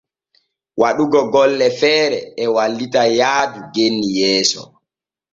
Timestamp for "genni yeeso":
3.73-4.61